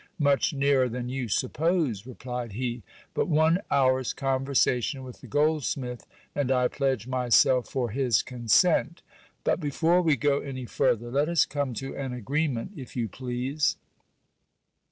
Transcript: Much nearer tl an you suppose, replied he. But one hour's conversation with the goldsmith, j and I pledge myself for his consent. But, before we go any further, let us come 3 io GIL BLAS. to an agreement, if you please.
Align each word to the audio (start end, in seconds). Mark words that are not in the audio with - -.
Much 0.17 0.51
nearer 0.51 0.89
tl 0.89 0.97
an 0.97 1.09
you 1.09 1.27
suppose, 1.27 2.07
replied 2.07 2.53
he. 2.53 2.81
But 3.13 3.27
one 3.27 3.59
hour's 3.69 4.13
conversation 4.13 5.03
with 5.03 5.21
the 5.21 5.27
goldsmith, 5.27 6.07
j 6.07 6.41
and 6.41 6.51
I 6.51 6.69
pledge 6.69 7.05
myself 7.05 7.69
for 7.69 7.91
his 7.91 8.23
consent. 8.23 9.03
But, 9.43 9.59
before 9.59 10.01
we 10.01 10.15
go 10.15 10.39
any 10.39 10.65
further, 10.65 11.11
let 11.11 11.29
us 11.29 11.45
come 11.45 11.75
3 11.75 11.89
io 11.89 11.91
GIL 11.91 11.97
BLAS. 11.99 12.09
to 12.09 12.13
an 12.13 12.17
agreement, 12.17 12.71
if 12.75 12.95
you 12.95 13.09
please. 13.09 13.77